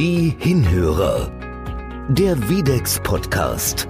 [0.00, 1.30] Die Hinhörer.
[2.08, 3.86] Der Videx Podcast.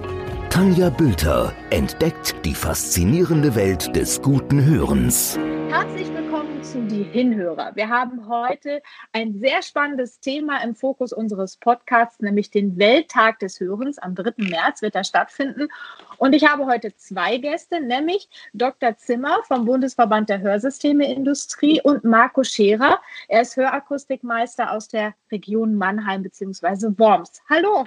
[0.49, 5.39] Tanja Bülter entdeckt die faszinierende Welt des guten Hörens.
[5.69, 6.20] Herzlich willkommen
[6.63, 7.71] zu Die Hinhörer.
[7.75, 8.83] Wir haben heute
[9.13, 13.97] ein sehr spannendes Thema im Fokus unseres Podcasts, nämlich den Welttag des Hörens.
[13.97, 14.33] Am 3.
[14.37, 15.69] März wird er stattfinden.
[16.17, 18.95] Und ich habe heute zwei Gäste, nämlich Dr.
[18.95, 22.99] Zimmer vom Bundesverband der Hörsystemeindustrie und Marco Scherer.
[23.27, 26.89] Er ist Hörakustikmeister aus der Region Mannheim bzw.
[26.99, 27.41] Worms.
[27.49, 27.85] Hallo.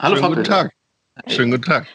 [0.00, 0.72] Hallo, Frau Guten Tag.
[1.26, 1.86] Schönen guten Tag.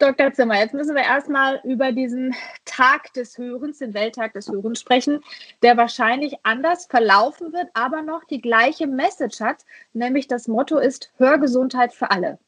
[0.00, 0.32] Dr.
[0.32, 5.22] Zimmer, jetzt müssen wir erstmal über diesen Tag des Hörens, den Welttag des Hörens sprechen,
[5.62, 9.58] der wahrscheinlich anders verlaufen wird, aber noch die gleiche Message hat,
[9.92, 12.38] nämlich das Motto ist Hörgesundheit für alle.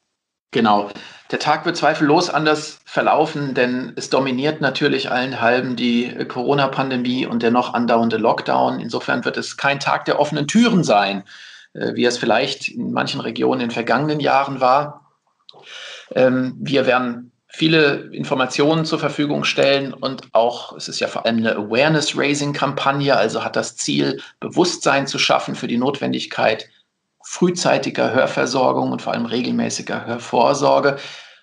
[0.50, 0.90] Genau.
[1.30, 7.42] Der Tag wird zweifellos anders verlaufen, denn es dominiert natürlich allen halben die Corona-Pandemie und
[7.42, 8.80] der noch andauernde Lockdown.
[8.80, 11.24] Insofern wird es kein Tag der offenen Türen sein,
[11.74, 15.10] äh, wie es vielleicht in manchen Regionen in den vergangenen Jahren war.
[16.14, 21.36] Ähm, wir werden viele Informationen zur Verfügung stellen und auch, es ist ja vor allem
[21.36, 26.70] eine Awareness-Raising-Kampagne, also hat das Ziel, Bewusstsein zu schaffen für die Notwendigkeit
[27.22, 30.96] frühzeitiger Hörversorgung und vor allem regelmäßiger Hörvorsorge.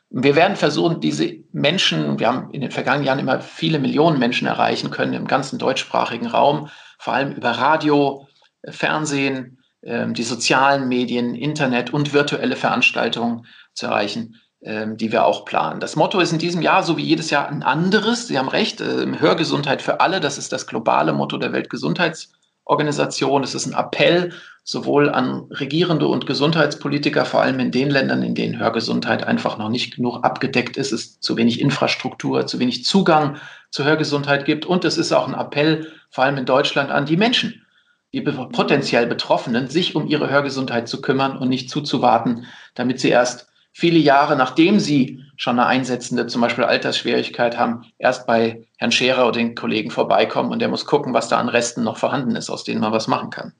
[0.10, 4.48] Wir werden versuchen, diese Menschen, wir haben in den vergangenen Jahren immer viele Millionen Menschen
[4.48, 8.28] erreichen können im ganzen deutschsprachigen Raum, vor allem über Radio,
[8.68, 15.80] Fernsehen, ähm, die sozialen Medien, Internet und virtuelle Veranstaltungen zu erreichen die wir auch planen.
[15.80, 18.28] Das Motto ist in diesem Jahr, so wie jedes Jahr, ein anderes.
[18.28, 23.44] Sie haben recht, äh, Hörgesundheit für alle, das ist das globale Motto der Weltgesundheitsorganisation.
[23.44, 24.34] Es ist ein Appell
[24.66, 29.70] sowohl an Regierende und Gesundheitspolitiker, vor allem in den Ländern, in denen Hörgesundheit einfach noch
[29.70, 33.38] nicht genug abgedeckt ist, es zu wenig Infrastruktur, zu wenig Zugang
[33.72, 34.66] zur Hörgesundheit gibt.
[34.66, 37.66] Und es ist auch ein Appell, vor allem in Deutschland, an die Menschen,
[38.14, 43.49] die potenziell Betroffenen, sich um ihre Hörgesundheit zu kümmern und nicht zuzuwarten, damit sie erst
[43.80, 49.24] viele Jahre, nachdem Sie schon eine einsetzende, zum Beispiel Altersschwierigkeit haben, erst bei Herrn Scherer
[49.24, 52.50] oder den Kollegen vorbeikommen und der muss gucken, was da an Resten noch vorhanden ist,
[52.50, 53.54] aus denen man was machen kann.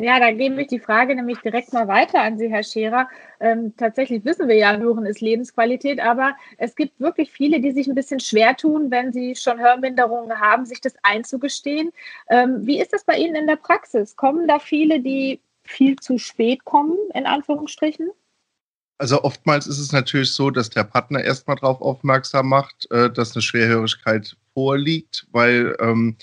[0.00, 3.08] Ja, da gebe ich die Frage nämlich direkt mal weiter an Sie, Herr Scherer.
[3.40, 7.86] Ähm, tatsächlich wissen wir ja, Hören ist Lebensqualität, aber es gibt wirklich viele, die sich
[7.86, 11.90] ein bisschen schwer tun, wenn sie schon Hörminderungen haben, sich das einzugestehen.
[12.28, 14.16] Ähm, wie ist das bei Ihnen in der Praxis?
[14.16, 18.10] Kommen da viele, die viel zu spät kommen, in Anführungsstrichen?
[18.98, 23.34] Also oftmals ist es natürlich so, dass der Partner erstmal darauf aufmerksam macht, äh, dass
[23.34, 26.16] eine Schwerhörigkeit vorliegt, weil ähm,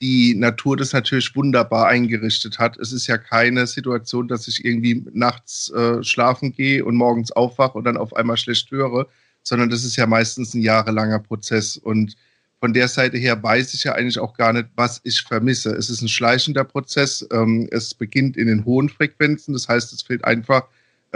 [0.00, 2.76] die Natur das natürlich wunderbar eingerichtet hat.
[2.78, 7.78] Es ist ja keine Situation, dass ich irgendwie nachts äh, schlafen gehe und morgens aufwache
[7.78, 9.06] und dann auf einmal schlecht höre,
[9.42, 11.76] sondern das ist ja meistens ein jahrelanger Prozess.
[11.76, 12.16] Und
[12.60, 15.70] von der Seite her weiß ich ja eigentlich auch gar nicht, was ich vermisse.
[15.70, 17.26] Es ist ein schleichender Prozess.
[17.30, 19.54] Ähm, es beginnt in den hohen Frequenzen.
[19.54, 20.64] Das heißt, es fehlt einfach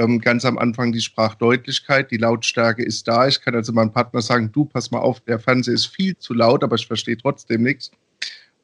[0.01, 3.29] ähm, ganz am Anfang die Sprachdeutlichkeit, die Lautstärke ist da.
[3.29, 6.33] Ich kann also meinem Partner sagen, du, pass mal auf, der Fernseher ist viel zu
[6.33, 7.91] laut, aber ich verstehe trotzdem nichts.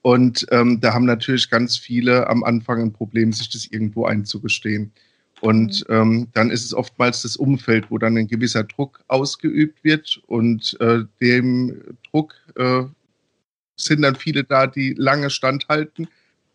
[0.01, 4.93] Und ähm, da haben natürlich ganz viele am Anfang ein Problem, sich das irgendwo einzugestehen.
[5.41, 5.95] Und mhm.
[5.95, 10.21] ähm, dann ist es oftmals das Umfeld, wo dann ein gewisser Druck ausgeübt wird.
[10.27, 12.85] Und äh, dem Druck äh,
[13.77, 16.09] sind dann viele da, die lange standhalten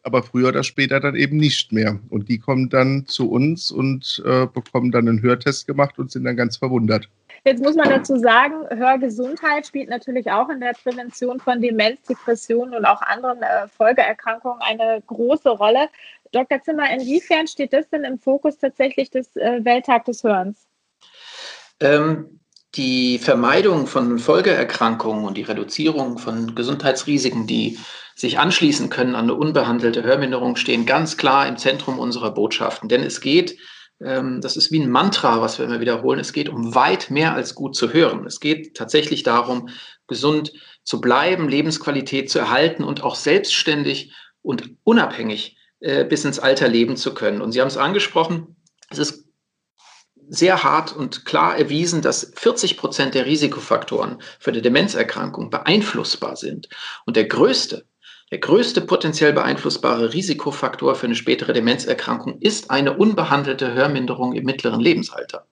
[0.03, 1.99] aber früher oder später dann eben nicht mehr.
[2.09, 6.23] Und die kommen dann zu uns und äh, bekommen dann einen Hörtest gemacht und sind
[6.23, 7.07] dann ganz verwundert.
[7.43, 12.75] Jetzt muss man dazu sagen, Hörgesundheit spielt natürlich auch in der Prävention von Demenz, Depressionen
[12.75, 15.89] und auch anderen äh, Folgeerkrankungen eine große Rolle.
[16.31, 16.61] Dr.
[16.61, 20.67] Zimmer, inwiefern steht das denn im Fokus tatsächlich des äh, Welttag des Hörens?
[21.79, 22.40] Ähm,
[22.75, 27.77] die Vermeidung von Folgeerkrankungen und die Reduzierung von Gesundheitsrisiken, die
[28.15, 32.87] sich anschließen können an eine unbehandelte Hörminderung, stehen ganz klar im Zentrum unserer Botschaften.
[32.87, 33.57] Denn es geht,
[34.01, 37.33] ähm, das ist wie ein Mantra, was wir immer wiederholen, es geht um weit mehr
[37.33, 38.25] als gut zu hören.
[38.25, 39.69] Es geht tatsächlich darum,
[40.07, 40.53] gesund
[40.83, 46.95] zu bleiben, Lebensqualität zu erhalten und auch selbstständig und unabhängig äh, bis ins Alter leben
[46.95, 47.41] zu können.
[47.41, 48.55] Und Sie haben es angesprochen,
[48.89, 49.30] es ist
[50.33, 56.69] sehr hart und klar erwiesen, dass 40 Prozent der Risikofaktoren für eine Demenzerkrankung beeinflussbar sind.
[57.05, 57.85] Und der größte,
[58.31, 64.79] der größte potenziell beeinflussbare Risikofaktor für eine spätere Demenzerkrankung ist eine unbehandelte Hörminderung im mittleren
[64.79, 65.47] Lebensalter.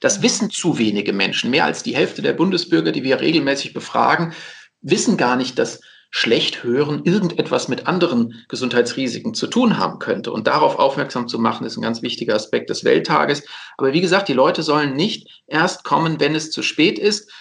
[0.00, 1.50] Das wissen zu wenige Menschen.
[1.50, 4.32] Mehr als die Hälfte der Bundesbürger, die wir regelmäßig befragen,
[4.80, 5.80] wissen gar nicht, dass
[6.14, 10.30] schlecht hören irgendetwas mit anderen Gesundheitsrisiken zu tun haben könnte.
[10.30, 13.44] Und darauf aufmerksam zu machen, ist ein ganz wichtiger Aspekt des Welttages.
[13.78, 17.32] Aber wie gesagt, die Leute sollen nicht erst kommen, wenn es zu spät ist.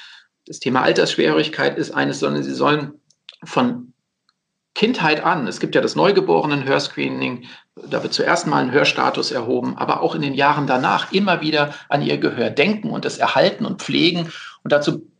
[0.48, 2.94] Das Thema Altersschwierigkeit ist eines, sondern sie sollen
[3.44, 3.92] von
[4.74, 5.48] Kindheit an.
[5.48, 10.22] Es gibt ja das Neugeborenen-Hörscreening, da wird zuerst mal ein Hörstatus erhoben, aber auch in
[10.22, 14.32] den Jahren danach immer wieder an ihr Gehör denken und es erhalten und pflegen
[14.64, 15.12] und dazu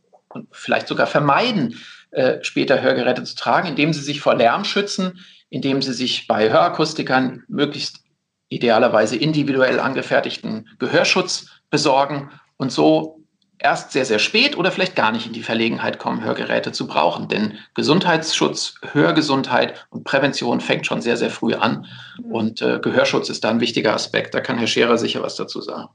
[0.52, 1.78] vielleicht sogar vermeiden,
[2.12, 5.18] äh, später Hörgeräte zu tragen, indem sie sich vor Lärm schützen,
[5.48, 8.04] indem sie sich bei Hörakustikern möglichst
[8.48, 13.22] idealerweise individuell angefertigten Gehörschutz besorgen und so
[13.58, 17.28] erst sehr, sehr spät oder vielleicht gar nicht in die Verlegenheit kommen, Hörgeräte zu brauchen.
[17.28, 21.86] Denn Gesundheitsschutz, Hörgesundheit und Prävention fängt schon sehr, sehr früh an.
[22.18, 22.32] Mhm.
[22.32, 24.34] Und äh, Gehörschutz ist da ein wichtiger Aspekt.
[24.34, 25.88] Da kann Herr Scherer sicher was dazu sagen.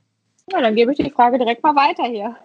[0.51, 2.35] Ja, dann gebe ich die Frage direkt mal weiter hier.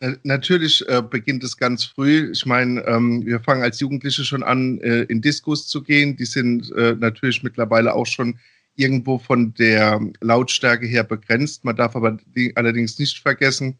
[0.00, 2.30] Äh, natürlich äh, beginnt es ganz früh.
[2.32, 6.16] Ich meine, ähm, wir fangen als Jugendliche schon an, äh, in Diskus zu gehen.
[6.16, 8.38] Die sind äh, natürlich mittlerweile auch schon
[8.76, 11.64] irgendwo von der Lautstärke her begrenzt.
[11.64, 13.78] Man darf aber die, allerdings nicht vergessen,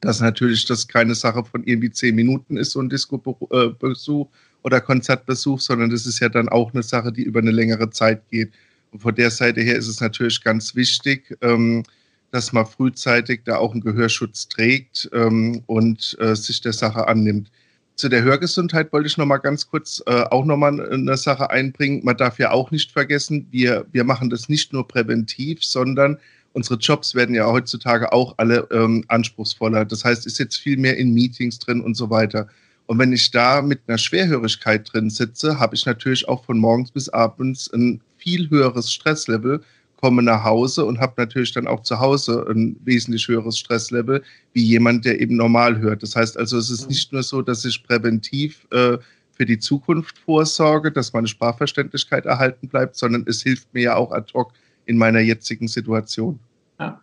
[0.00, 4.28] dass natürlich das keine Sache von irgendwie zehn Minuten ist, so ein Disco-Besuch
[4.62, 8.28] oder Konzertbesuch, sondern das ist ja dann auch eine Sache, die über eine längere Zeit
[8.30, 8.52] geht.
[8.92, 11.82] Und von der Seite her ist es natürlich ganz wichtig, ähm,
[12.32, 17.50] dass man frühzeitig da auch einen Gehörschutz trägt ähm, und äh, sich der Sache annimmt.
[17.94, 21.50] Zu der Hörgesundheit wollte ich noch mal ganz kurz äh, auch noch mal eine Sache
[21.50, 22.00] einbringen.
[22.02, 26.18] Man darf ja auch nicht vergessen, wir, wir machen das nicht nur präventiv, sondern
[26.54, 29.84] unsere Jobs werden ja heutzutage auch alle ähm, anspruchsvoller.
[29.84, 32.48] Das heißt, ich sitze viel mehr in Meetings drin und so weiter.
[32.86, 36.90] Und wenn ich da mit einer Schwerhörigkeit drin sitze, habe ich natürlich auch von morgens
[36.90, 39.62] bis abends ein viel höheres Stresslevel,
[40.02, 44.22] komme nach Hause und habe natürlich dann auch zu Hause ein wesentlich höheres Stresslevel
[44.52, 46.02] wie jemand, der eben normal hört.
[46.02, 48.98] Das heißt also, es ist nicht nur so, dass ich präventiv äh,
[49.30, 54.10] für die Zukunft vorsorge, dass meine Sprachverständlichkeit erhalten bleibt, sondern es hilft mir ja auch
[54.10, 54.52] ad hoc
[54.86, 56.40] in meiner jetzigen Situation.
[56.80, 57.00] Ja.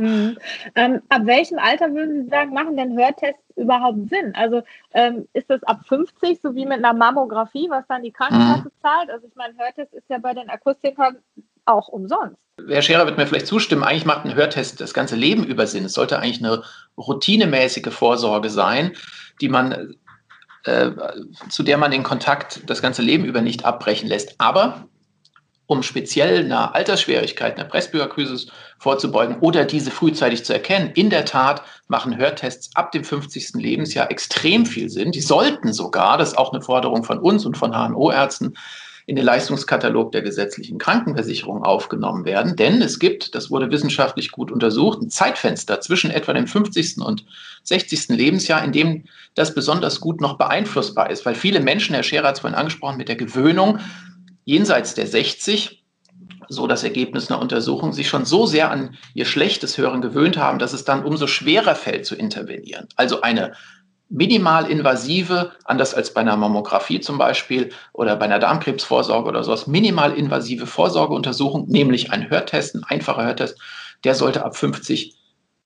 [0.00, 0.38] Mhm.
[0.76, 4.32] Ähm, ab welchem Alter würden Sie sagen, machen denn Hörtests überhaupt Sinn?
[4.34, 4.62] Also
[4.94, 8.82] ähm, ist das ab 50, so wie mit einer Mammographie, was dann die Krankenkasse mhm.
[8.82, 9.10] zahlt?
[9.10, 11.18] Also ich meine, Hörtest ist ja bei den Akustikern
[11.64, 12.42] auch umsonst.
[12.68, 15.84] Herr Scherer wird mir vielleicht zustimmen, eigentlich macht ein Hörtest das ganze Leben über Sinn.
[15.84, 16.62] Es sollte eigentlich eine
[16.98, 18.92] routinemäßige Vorsorge sein,
[19.40, 19.96] die man,
[20.64, 20.90] äh,
[21.48, 24.34] zu der man den Kontakt das ganze Leben über nicht abbrechen lässt.
[24.38, 24.88] Aber
[25.70, 28.48] um speziell einer Altersschwierigkeit, einer Presbyakrysis
[28.80, 30.90] vorzubeugen oder diese frühzeitig zu erkennen.
[30.96, 33.52] In der Tat machen Hörtests ab dem 50.
[33.54, 35.12] Lebensjahr extrem viel Sinn.
[35.12, 38.56] Die sollten sogar, das ist auch eine Forderung von uns und von HNO-Ärzten,
[39.10, 42.54] in den Leistungskatalog der gesetzlichen Krankenversicherung aufgenommen werden.
[42.54, 46.98] Denn es gibt, das wurde wissenschaftlich gut untersucht, ein Zeitfenster zwischen etwa dem 50.
[46.98, 47.24] und
[47.64, 48.10] 60.
[48.10, 51.26] Lebensjahr, in dem das besonders gut noch beeinflussbar ist.
[51.26, 53.80] Weil viele Menschen, Herr Scherer hat es vorhin angesprochen, mit der Gewöhnung
[54.44, 55.82] jenseits der 60,
[56.48, 60.60] so das Ergebnis einer Untersuchung, sich schon so sehr an ihr schlechtes Hören gewöhnt haben,
[60.60, 62.86] dass es dann umso schwerer fällt zu intervenieren.
[62.94, 63.54] Also eine
[64.10, 69.66] minimal invasive, anders als bei einer Mammographie zum Beispiel oder bei einer Darmkrebsvorsorge oder sowas,
[69.66, 73.58] minimal invasive Vorsorgeuntersuchung, nämlich ein Hörtest, ein einfacher Hörtest,
[74.04, 75.14] der sollte ab 50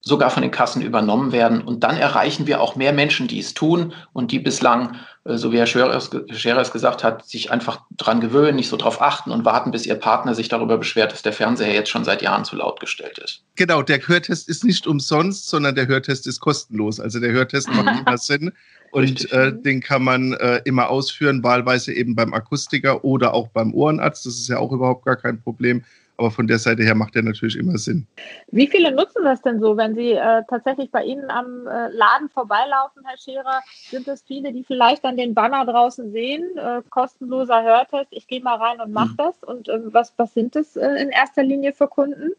[0.06, 1.62] sogar von den Kassen übernommen werden.
[1.62, 5.50] Und dann erreichen wir auch mehr Menschen, die es tun und die bislang, äh, so
[5.50, 9.46] wie Herr Scherer es gesagt hat, sich einfach dran gewöhnen, nicht so drauf achten und
[9.46, 12.54] warten, bis ihr Partner sich darüber beschwert, dass der Fernseher jetzt schon seit Jahren zu
[12.56, 13.42] laut gestellt ist.
[13.56, 17.00] Genau, der Hörtest ist nicht umsonst, sondern der Hörtest ist kostenlos.
[17.00, 18.52] Also der Hörtest macht immer Sinn.
[18.92, 23.74] Und äh, den kann man äh, immer ausführen, wahlweise eben beim Akustiker oder auch beim
[23.74, 24.24] Ohrenarzt.
[24.24, 25.82] Das ist ja auch überhaupt gar kein Problem.
[26.16, 28.06] Aber von der Seite her macht der natürlich immer Sinn.
[28.52, 32.28] Wie viele nutzen das denn so, wenn Sie äh, tatsächlich bei Ihnen am äh, Laden
[32.28, 33.60] vorbeilaufen, Herr Scherer?
[33.88, 36.56] Sind es viele, die vielleicht dann den Banner draußen sehen?
[36.56, 39.16] Äh, kostenloser Hörtest, ich gehe mal rein und mache mhm.
[39.16, 39.42] das.
[39.42, 42.32] Und ähm, was, was sind das äh, in erster Linie für Kunden?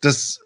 [0.00, 0.40] Das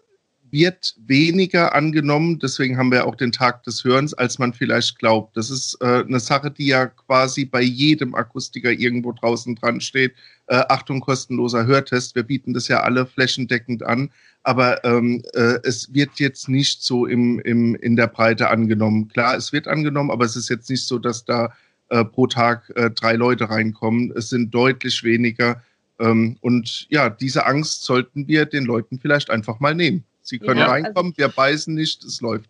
[0.51, 2.39] wird weniger angenommen.
[2.39, 5.35] Deswegen haben wir auch den Tag des Hörens, als man vielleicht glaubt.
[5.35, 10.13] Das ist äh, eine Sache, die ja quasi bei jedem Akustiker irgendwo draußen dran steht.
[10.47, 12.15] Äh, Achtung, kostenloser Hörtest.
[12.15, 14.11] Wir bieten das ja alle flächendeckend an.
[14.43, 19.07] Aber ähm, äh, es wird jetzt nicht so im, im, in der Breite angenommen.
[19.07, 21.51] Klar, es wird angenommen, aber es ist jetzt nicht so, dass da
[21.89, 24.13] äh, pro Tag äh, drei Leute reinkommen.
[24.15, 25.63] Es sind deutlich weniger.
[25.99, 30.03] Ähm, und ja, diese Angst sollten wir den Leuten vielleicht einfach mal nehmen.
[30.25, 32.49] Sie können ja, reinkommen, also, wir beißen nicht, es läuft.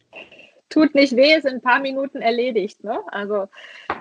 [0.70, 2.84] Tut nicht weh, ist in ein paar Minuten erledigt.
[2.84, 3.00] Ne?
[3.08, 3.48] Also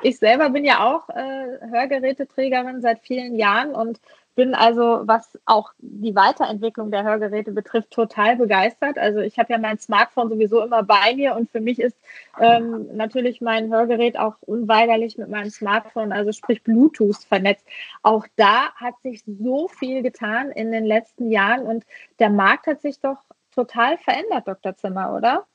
[0.03, 4.01] ich selber bin ja auch äh, Hörgeräteträgerin seit vielen Jahren und
[4.35, 8.99] bin also, was auch die Weiterentwicklung der Hörgeräte betrifft, total begeistert.
[8.99, 11.97] Also ich habe ja mein Smartphone sowieso immer bei mir und für mich ist
[12.41, 17.65] ähm, natürlich mein Hörgerät auch unweigerlich mit meinem Smartphone, also sprich Bluetooth vernetzt.
[18.03, 21.85] Auch da hat sich so viel getan in den letzten Jahren und
[22.19, 23.19] der Markt hat sich doch
[23.55, 24.77] total verändert, Dr.
[24.77, 25.47] Zimmer, oder?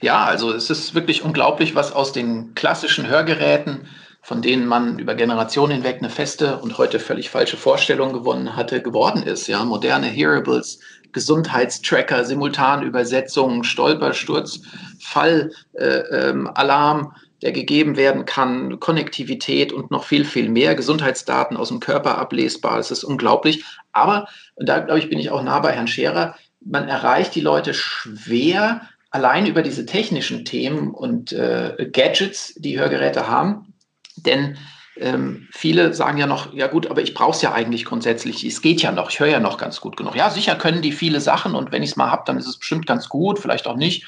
[0.00, 3.88] Ja, also es ist wirklich unglaublich, was aus den klassischen Hörgeräten
[4.26, 8.82] von denen man über Generationen hinweg eine feste und heute völlig falsche Vorstellung gewonnen hatte,
[8.82, 9.46] geworden ist.
[9.46, 10.80] Ja, moderne Hearables,
[11.12, 14.62] Gesundheitstracker, Simultanübersetzungen, Stolpersturz,
[14.98, 21.68] Fallalarm, äh, ähm, der gegeben werden kann, Konnektivität und noch viel, viel mehr, Gesundheitsdaten aus
[21.68, 22.78] dem Körper ablesbar.
[22.78, 23.64] Das ist unglaublich.
[23.92, 24.26] Aber,
[24.56, 26.34] und da glaube ich, bin ich auch nah bei Herrn Scherer,
[26.68, 33.28] man erreicht die Leute schwer allein über diese technischen Themen und äh, Gadgets, die Hörgeräte
[33.28, 33.72] haben.
[34.16, 34.58] Denn
[34.98, 38.44] ähm, viele sagen ja noch, ja gut, aber ich brauche es ja eigentlich grundsätzlich.
[38.44, 40.16] Es geht ja noch, ich höre ja noch ganz gut genug.
[40.16, 42.58] Ja, sicher können die viele Sachen und wenn ich es mal habe, dann ist es
[42.58, 44.06] bestimmt ganz gut, vielleicht auch nicht.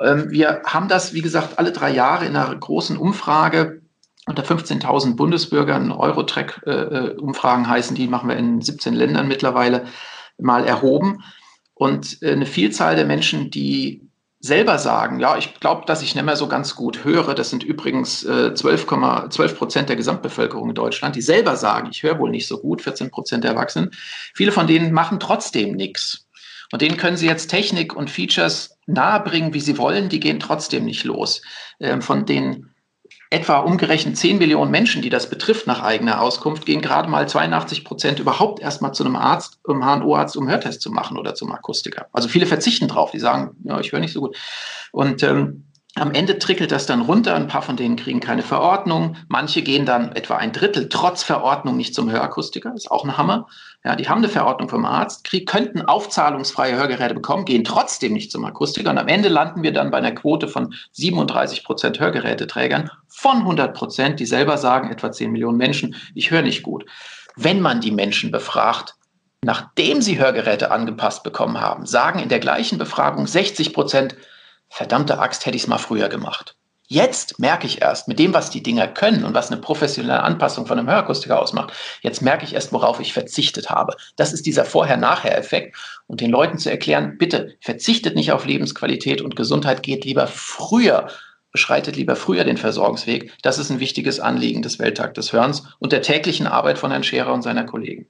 [0.00, 3.82] Ähm, wir haben das, wie gesagt, alle drei Jahre in einer großen Umfrage
[4.26, 9.84] unter 15.000 Bundesbürgern, Eurotrack-Umfragen heißen die, machen wir in 17 Ländern mittlerweile
[10.38, 11.22] mal erhoben.
[11.74, 14.08] Und äh, eine Vielzahl der Menschen, die
[14.40, 17.64] selber sagen, ja, ich glaube, dass ich nicht mehr so ganz gut höre, das sind
[17.64, 18.86] übrigens äh, 12,
[19.30, 22.82] 12 Prozent der Gesamtbevölkerung in Deutschland, die selber sagen, ich höre wohl nicht so gut,
[22.82, 23.90] 14 Prozent der Erwachsenen,
[24.34, 26.26] viele von denen machen trotzdem nichts.
[26.72, 30.84] Und denen können sie jetzt Technik und Features nahebringen, wie sie wollen, die gehen trotzdem
[30.84, 31.40] nicht los.
[31.80, 32.73] Ähm, von den
[33.34, 37.84] etwa umgerechnet 10 Millionen Menschen, die das betrifft nach eigener Auskunft, gehen gerade mal 82
[37.84, 42.06] Prozent überhaupt erstmal zu einem Arzt, um HNO-Arzt, um Hörtest zu machen oder zum Akustiker.
[42.12, 44.36] Also viele verzichten drauf, die sagen, ja, ich höre nicht so gut.
[44.92, 45.64] Und ähm,
[45.96, 47.36] am Ende trickelt das dann runter.
[47.36, 49.16] Ein paar von denen kriegen keine Verordnung.
[49.28, 52.72] Manche gehen dann etwa ein Drittel trotz Verordnung nicht zum Hörakustiker.
[52.74, 53.46] Ist auch ein Hammer.
[53.84, 58.32] Ja, die haben eine Verordnung vom Arzt, krieg, könnten aufzahlungsfreie Hörgeräte bekommen, gehen trotzdem nicht
[58.32, 58.90] zum Akustiker.
[58.90, 63.74] Und am Ende landen wir dann bei einer Quote von 37 Prozent Hörgeräteträgern von 100
[63.74, 66.84] Prozent, die selber sagen, etwa 10 Millionen Menschen, ich höre nicht gut.
[67.36, 68.96] Wenn man die Menschen befragt,
[69.42, 74.16] nachdem sie Hörgeräte angepasst bekommen haben, sagen in der gleichen Befragung 60 Prozent,
[74.68, 76.56] verdammte Axt, hätte ich es mal früher gemacht.
[76.86, 80.66] Jetzt merke ich erst, mit dem, was die Dinger können und was eine professionelle Anpassung
[80.66, 83.96] von einem Hörakustiker ausmacht, jetzt merke ich erst, worauf ich verzichtet habe.
[84.16, 85.76] Das ist dieser Vorher-Nachher-Effekt.
[86.08, 91.08] Und den Leuten zu erklären, bitte verzichtet nicht auf Lebensqualität und Gesundheit, geht lieber früher,
[91.54, 93.32] beschreitet lieber früher den Versorgungsweg.
[93.42, 97.04] Das ist ein wichtiges Anliegen des Welttag des Hörens und der täglichen Arbeit von Herrn
[97.04, 98.06] Scherer und seiner Kollegen.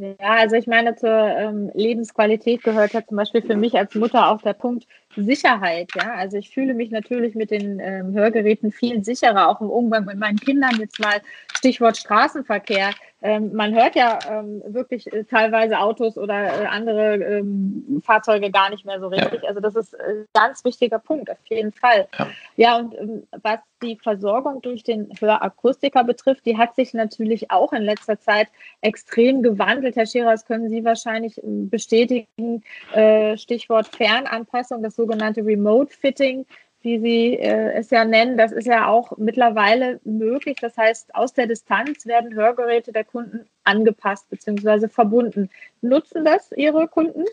[0.00, 4.30] Ja, also ich meine, zur ähm, Lebensqualität gehört ja zum Beispiel für mich als Mutter
[4.30, 4.86] auch der Punkt
[5.24, 5.90] Sicherheit.
[5.96, 10.04] Ja, also ich fühle mich natürlich mit den ähm, Hörgeräten viel sicherer, auch im Umgang
[10.04, 10.76] mit meinen Kindern.
[10.78, 11.20] Jetzt mal
[11.56, 12.90] Stichwort Straßenverkehr.
[13.22, 18.70] Ähm, man hört ja ähm, wirklich äh, teilweise Autos oder äh, andere ähm, Fahrzeuge gar
[18.70, 19.42] nicht mehr so richtig.
[19.42, 19.48] Ja.
[19.50, 22.08] Also das ist ein ganz wichtiger Punkt, auf jeden Fall.
[22.18, 27.50] Ja, ja und ähm, was die Versorgung durch den Hörakustiker betrifft, die hat sich natürlich
[27.50, 28.48] auch in letzter Zeit
[28.80, 29.96] extrem gewandelt.
[29.96, 32.62] Herr Scherer, das können Sie wahrscheinlich ähm, bestätigen.
[32.94, 36.46] Äh, Stichwort Fernanpassung, das sogenannte Remote Fitting
[36.82, 40.56] wie Sie äh, es ja nennen, das ist ja auch mittlerweile möglich.
[40.60, 44.88] Das heißt, aus der Distanz werden Hörgeräte der Kunden angepasst bzw.
[44.88, 45.50] verbunden.
[45.82, 47.24] Nutzen das Ihre Kunden?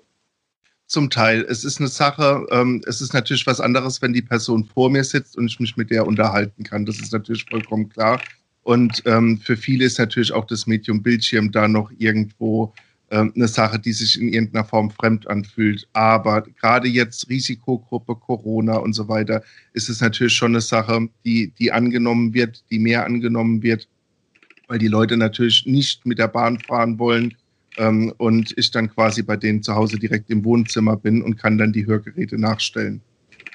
[0.86, 1.46] Zum Teil.
[1.50, 5.04] Es ist eine Sache, ähm, es ist natürlich was anderes, wenn die Person vor mir
[5.04, 6.86] sitzt und ich mich mit der unterhalten kann.
[6.86, 8.22] Das ist natürlich vollkommen klar.
[8.64, 12.74] Und ähm, für viele ist natürlich auch das Medium Bildschirm da noch irgendwo
[13.10, 15.88] eine Sache, die sich in irgendeiner Form fremd anfühlt.
[15.94, 21.52] Aber gerade jetzt Risikogruppe, Corona und so weiter, ist es natürlich schon eine Sache, die,
[21.58, 23.88] die angenommen wird, die mehr angenommen wird,
[24.68, 27.34] weil die Leute natürlich nicht mit der Bahn fahren wollen
[27.78, 31.58] ähm, und ich dann quasi bei denen zu Hause direkt im Wohnzimmer bin und kann
[31.58, 33.02] dann die Hörgeräte nachstellen.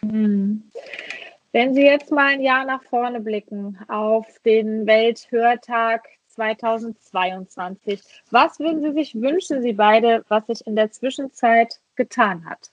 [0.01, 0.63] Hm.
[1.53, 6.03] Wenn Sie jetzt mal ein Jahr nach vorne blicken auf den Welthörtag
[6.35, 8.01] 2022.
[8.31, 12.71] Was würden Sie sich wünschen, Sie beide, was sich in der Zwischenzeit getan hat?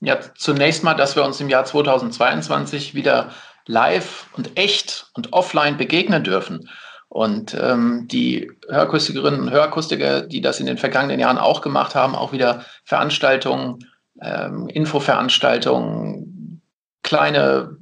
[0.00, 3.30] Ja, zunächst mal, dass wir uns im Jahr 2022 wieder
[3.66, 6.68] live und echt und offline begegnen dürfen.
[7.08, 12.14] Und ähm, die Hörakustikerinnen und Hörakustiker, die das in den vergangenen Jahren auch gemacht haben,
[12.14, 13.84] auch wieder Veranstaltungen,
[14.22, 16.62] ähm, Infoveranstaltungen,
[17.02, 17.76] kleine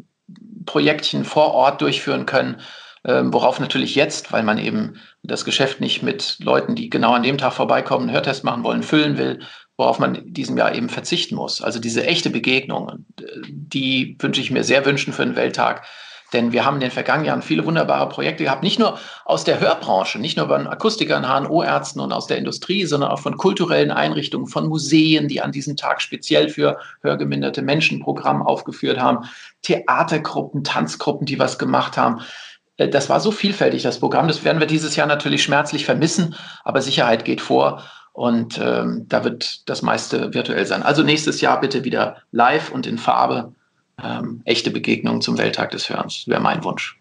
[0.65, 2.61] Projektchen vor Ort durchführen können
[3.09, 7.23] ähm, worauf natürlich jetzt, weil man eben das Geschäft nicht mit Leuten, die genau an
[7.23, 9.41] dem Tag vorbeikommen, einen Hörtest machen wollen, füllen will,
[9.79, 11.63] worauf man diesem Jahr eben verzichten muss.
[11.63, 13.07] Also diese echte Begegnung,
[13.51, 15.87] die wünsche ich mir sehr wünschen für den Welttag.
[16.35, 19.61] Denn wir haben in den vergangenen Jahren viele wunderbare Projekte gehabt, nicht nur aus der
[19.61, 24.47] Hörbranche, nicht nur von Akustikern, HNO-Ärzten und aus der Industrie, sondern auch von kulturellen Einrichtungen,
[24.47, 29.27] von Museen, die an diesem Tag speziell für hörgeminderte Menschen Programm aufgeführt haben,
[29.63, 32.21] Theatergruppen, Tanzgruppen, die was gemacht haben.
[32.79, 34.29] Äh, das war so vielfältig, das Programm.
[34.29, 37.83] Das werden wir dieses Jahr natürlich schmerzlich vermissen, aber Sicherheit geht vor
[38.13, 40.83] und ähm, da wird das meiste virtuell sein.
[40.83, 43.55] Also nächstes Jahr bitte wieder live und in Farbe.
[44.03, 46.99] Ähm, echte Begegnungen zum Welttag des Hörens wäre mein Wunsch.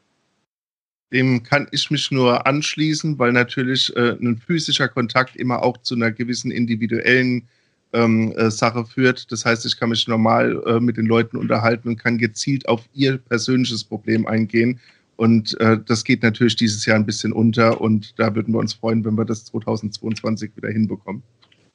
[1.14, 5.96] dem kann ich mich nur anschließen, weil natürlich äh, ein physischer Kontakt immer auch zu
[5.96, 7.48] einer gewissen individuellen
[7.94, 9.32] ähm, äh, Sache führt.
[9.32, 12.82] Das heißt, ich kann mich normal äh, mit den Leuten unterhalten und kann gezielt auf
[12.94, 14.80] ihr persönliches Problem eingehen.
[15.18, 18.74] Und äh, das geht natürlich dieses Jahr ein bisschen unter und da würden wir uns
[18.74, 21.24] freuen, wenn wir das 2022 wieder hinbekommen.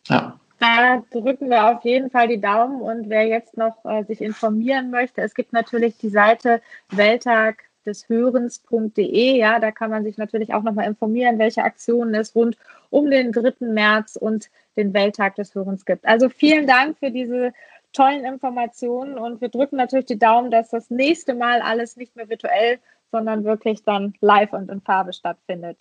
[0.08, 0.38] Ja.
[0.58, 4.92] Da drücken wir auf jeden Fall die Daumen und wer jetzt noch äh, sich informieren
[4.92, 9.36] möchte, es gibt natürlich die Seite Welttag des Hörens.de.
[9.36, 12.56] Ja, da kann man sich natürlich auch nochmal informieren, welche Aktionen es rund
[12.90, 13.54] um den 3.
[13.58, 16.06] März und den Welttag des Hörens gibt.
[16.06, 17.52] Also vielen Dank für diese
[17.92, 22.28] tollen Informationen und wir drücken natürlich die Daumen, dass das nächste Mal alles nicht mehr
[22.28, 22.78] virtuell,
[23.12, 25.78] sondern wirklich dann live und in Farbe stattfindet.